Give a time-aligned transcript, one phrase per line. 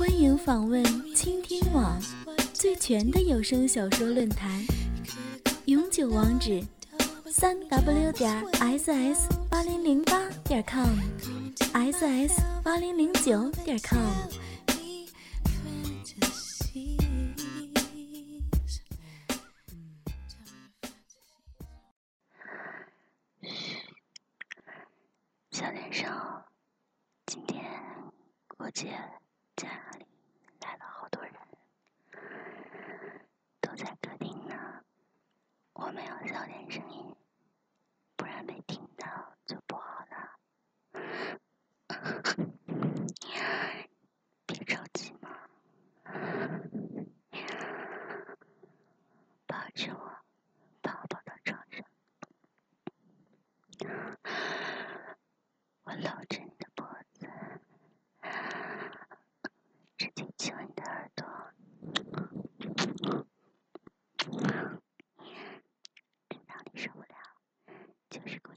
[0.00, 0.82] 欢迎访问
[1.14, 2.00] 倾听网
[2.54, 4.64] 最全的有声小说论坛。
[5.66, 6.64] 永久网址
[7.26, 8.42] 三 w 点
[8.78, 10.88] ss 八零零八点 com
[11.74, 14.00] ss 八零零九点 com
[23.42, 23.76] 嘘
[25.50, 26.10] 小点声
[27.26, 27.62] 今天
[28.56, 28.88] 过节
[29.60, 30.06] 家里
[30.60, 31.34] 来了好多人
[33.60, 34.56] 都在客厅呢。
[35.74, 37.09] 我们要小点声音。
[68.10, 68.49] Ciężko.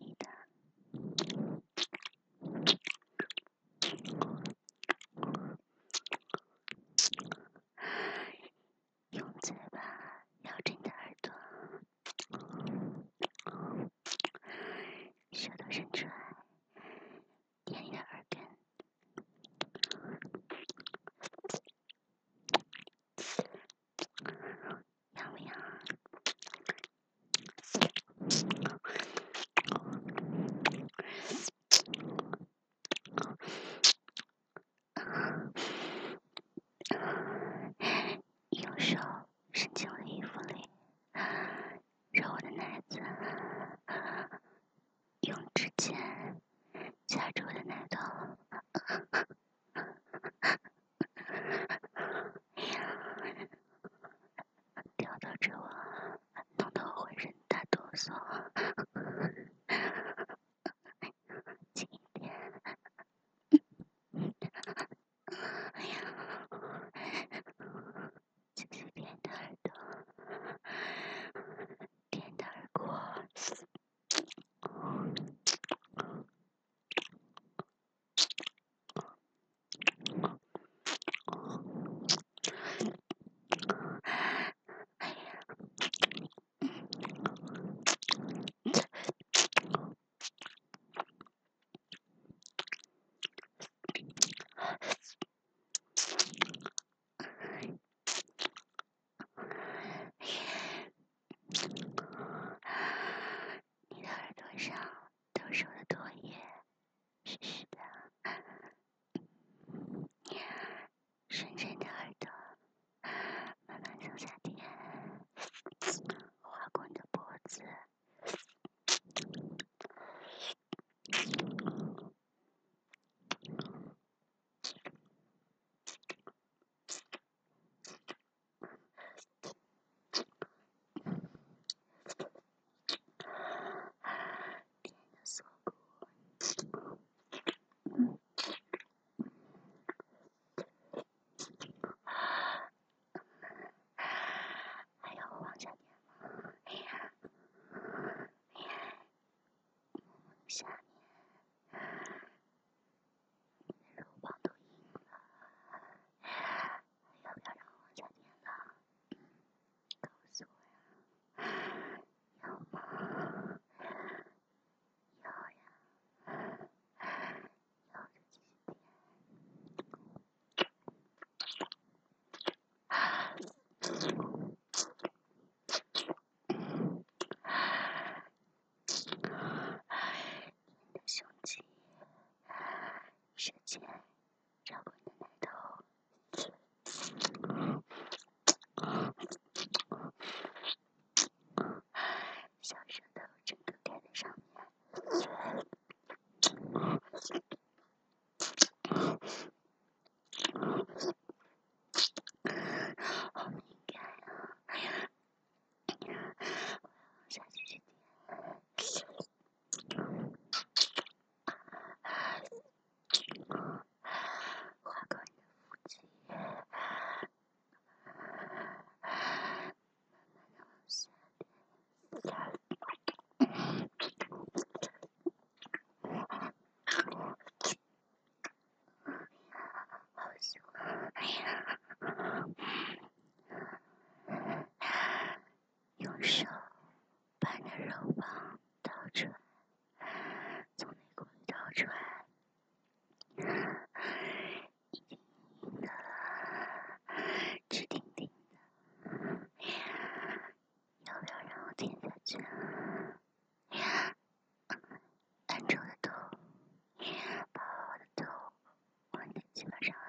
[259.64, 260.03] 喜欢上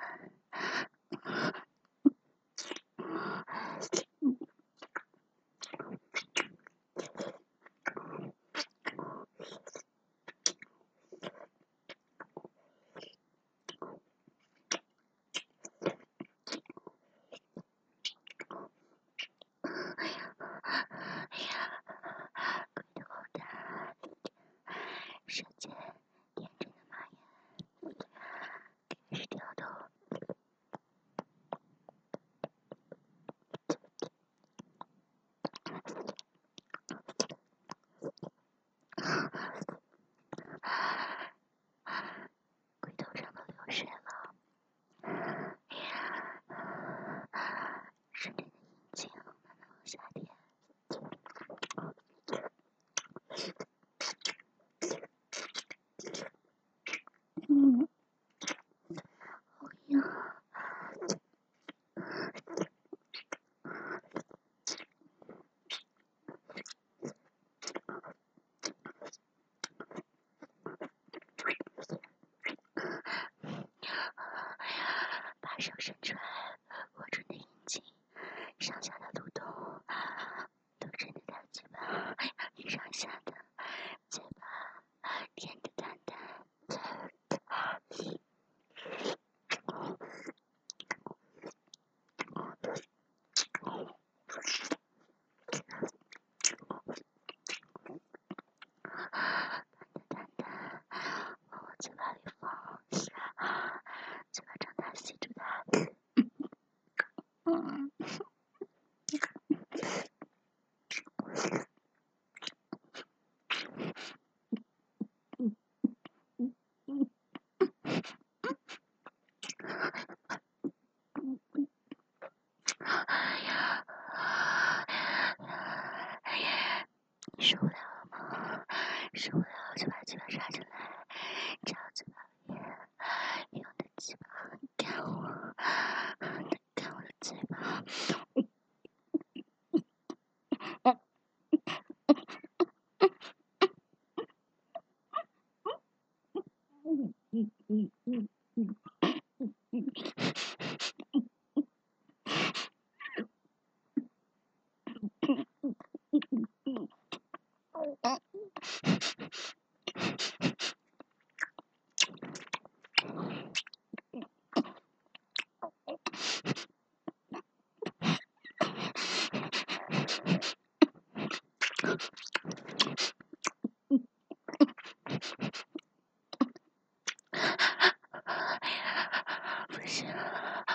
[57.54, 57.94] Mm.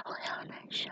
[0.06, 0.90] 我要难受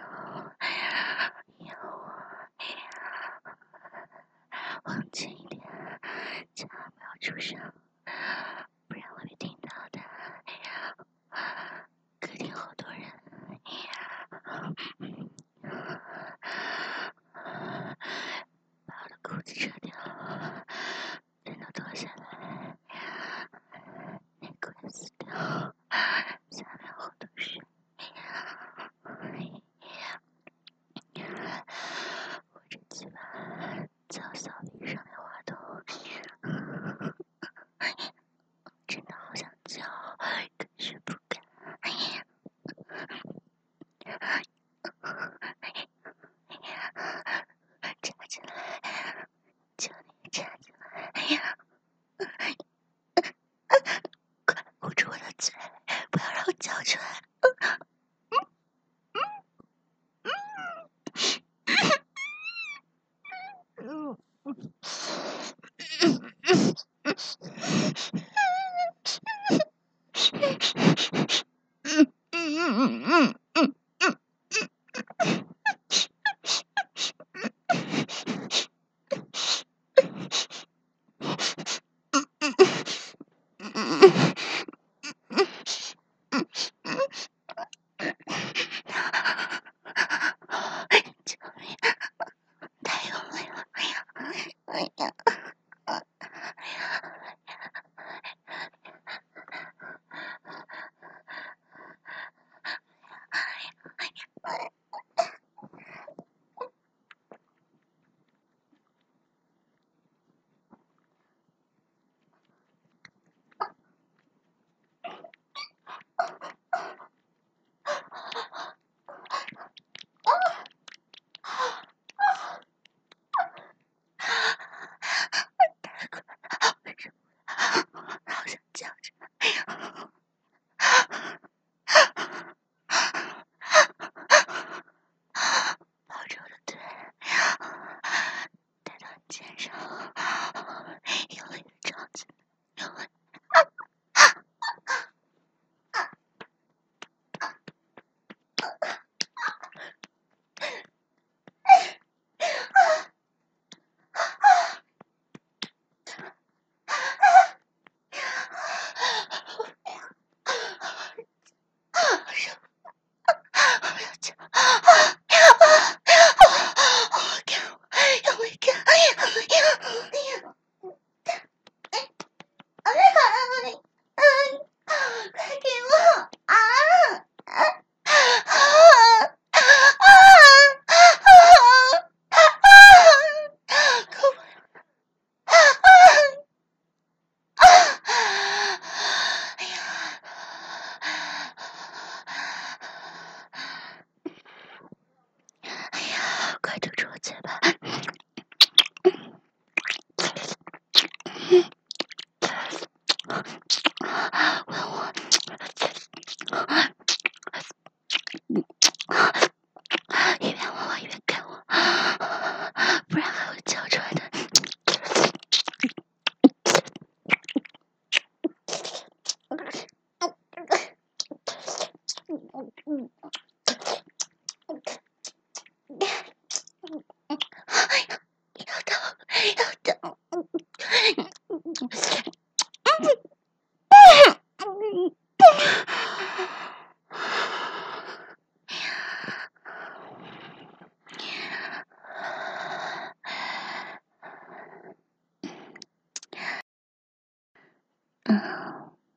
[222.57, 223.09] 嗯，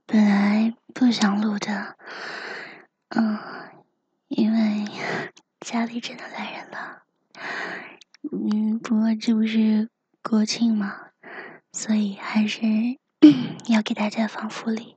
[0.06, 1.96] 本来不想录的，
[6.00, 7.02] 真的来人了。
[8.32, 9.88] 嗯，不过这不是
[10.22, 11.08] 国庆嘛，
[11.72, 12.60] 所以还是
[13.68, 14.96] 要给大家放福利。